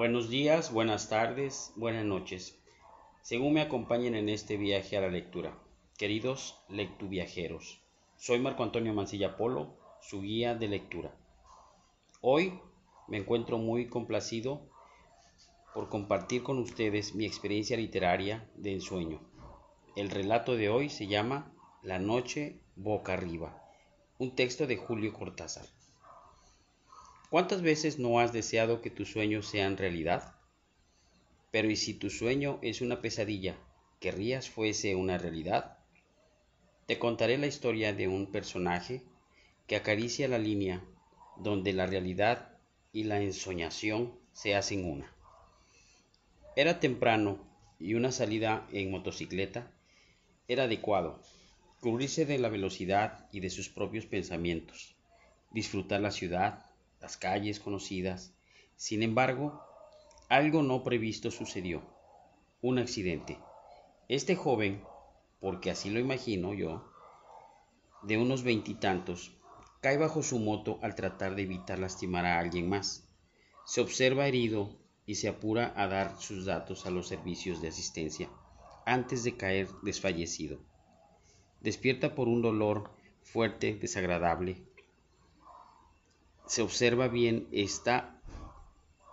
[0.00, 2.58] Buenos días, buenas tardes, buenas noches,
[3.20, 5.52] según me acompañen en este viaje a la lectura.
[5.98, 7.82] Queridos lectuviajeros,
[8.16, 11.14] soy Marco Antonio Mancilla Polo, su guía de lectura.
[12.22, 12.58] Hoy
[13.08, 14.62] me encuentro muy complacido
[15.74, 19.20] por compartir con ustedes mi experiencia literaria de ensueño.
[19.96, 23.62] El relato de hoy se llama La noche boca arriba,
[24.16, 25.66] un texto de Julio Cortázar.
[27.30, 30.34] ¿Cuántas veces no has deseado que tus sueños sean realidad?
[31.52, 33.54] Pero ¿y si tu sueño es una pesadilla,
[34.00, 35.78] querrías fuese una realidad?
[36.86, 39.04] Te contaré la historia de un personaje
[39.68, 40.82] que acaricia la línea
[41.36, 42.58] donde la realidad
[42.92, 45.14] y la ensoñación se hacen una.
[46.56, 47.46] Era temprano
[47.78, 49.70] y una salida en motocicleta
[50.48, 51.22] era adecuado,
[51.78, 54.96] cubrirse de la velocidad y de sus propios pensamientos,
[55.52, 56.69] disfrutar la ciudad,
[57.10, 58.32] las calles conocidas.
[58.76, 59.60] Sin embargo,
[60.28, 61.82] algo no previsto sucedió.
[62.62, 63.36] Un accidente.
[64.06, 64.84] Este joven,
[65.40, 66.88] porque así lo imagino yo,
[68.04, 69.36] de unos veintitantos,
[69.80, 73.08] cae bajo su moto al tratar de evitar lastimar a alguien más.
[73.66, 78.30] Se observa herido y se apura a dar sus datos a los servicios de asistencia
[78.86, 80.60] antes de caer desfallecido.
[81.60, 82.92] Despierta por un dolor
[83.24, 84.64] fuerte, desagradable,
[86.50, 88.20] se observa bien, está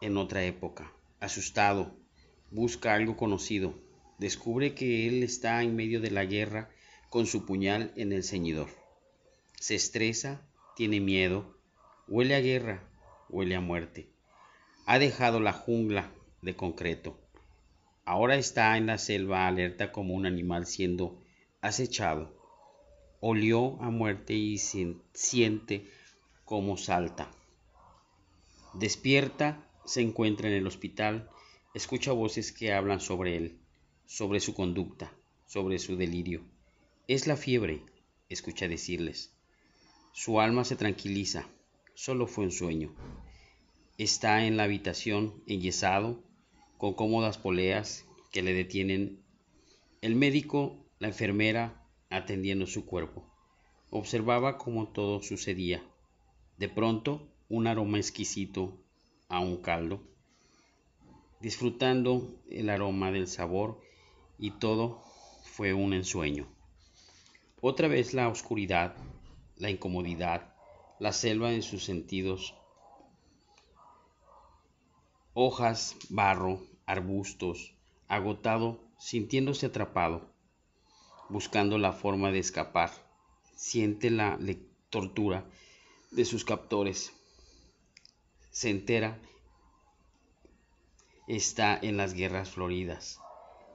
[0.00, 1.94] en otra época, asustado,
[2.50, 3.74] busca algo conocido,
[4.16, 6.70] descubre que él está en medio de la guerra
[7.10, 8.70] con su puñal en el ceñidor.
[9.60, 11.58] Se estresa, tiene miedo,
[12.08, 12.88] huele a guerra,
[13.28, 14.08] huele a muerte.
[14.86, 17.20] Ha dejado la jungla de concreto.
[18.06, 21.22] Ahora está en la selva alerta como un animal siendo
[21.60, 22.34] acechado.
[23.20, 25.86] Olió a muerte y siente
[26.46, 27.28] como salta.
[28.72, 31.28] Despierta, se encuentra en el hospital,
[31.74, 33.58] escucha voces que hablan sobre él,
[34.06, 35.12] sobre su conducta,
[35.46, 36.44] sobre su delirio.
[37.08, 37.82] Es la fiebre,
[38.28, 39.32] escucha decirles.
[40.12, 41.48] Su alma se tranquiliza,
[41.94, 42.94] solo fue un sueño.
[43.98, 46.22] Está en la habitación, enyesado,
[46.78, 49.20] con cómodas poleas que le detienen.
[50.00, 53.24] El médico, la enfermera, atendiendo su cuerpo.
[53.90, 55.82] Observaba cómo todo sucedía.
[56.58, 58.78] De pronto, un aroma exquisito
[59.28, 60.00] a un caldo,
[61.38, 63.78] disfrutando el aroma del sabor
[64.38, 65.02] y todo
[65.44, 66.48] fue un ensueño.
[67.60, 68.96] Otra vez la oscuridad,
[69.56, 70.54] la incomodidad,
[70.98, 72.54] la selva en sus sentidos,
[75.34, 77.74] hojas, barro, arbustos,
[78.08, 80.30] agotado, sintiéndose atrapado,
[81.28, 82.90] buscando la forma de escapar,
[83.54, 84.38] siente la
[84.88, 85.44] tortura
[86.16, 87.12] de sus captores.
[88.50, 89.20] Se entera
[91.28, 93.20] está en las guerras floridas.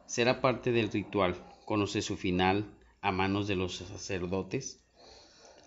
[0.07, 1.35] Será parte del ritual.
[1.65, 2.65] Conoce su final
[2.99, 4.83] a manos de los sacerdotes.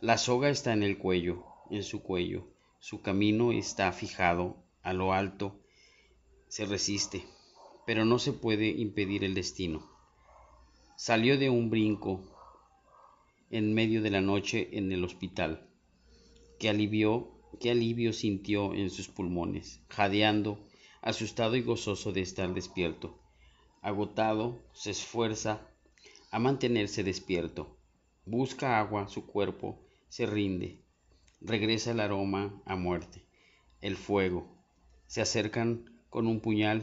[0.00, 2.48] La soga está en el cuello, en su cuello.
[2.80, 5.60] Su camino está fijado a lo alto.
[6.48, 7.24] Se resiste,
[7.86, 9.88] pero no se puede impedir el destino.
[10.96, 12.20] Salió de un brinco
[13.50, 15.70] en medio de la noche en el hospital
[17.60, 20.58] qué alivio, sintió en sus pulmones, jadeando,
[21.02, 23.18] asustado y gozoso de estar despierto.
[23.82, 25.68] Agotado, se esfuerza
[26.30, 27.76] a mantenerse despierto.
[28.24, 30.80] Busca agua, su cuerpo se rinde.
[31.42, 33.26] Regresa el aroma a muerte,
[33.82, 34.48] el fuego.
[35.06, 36.82] Se acercan con un puñal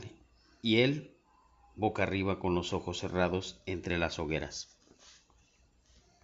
[0.62, 1.18] y él
[1.76, 4.78] boca arriba con los ojos cerrados entre las hogueras.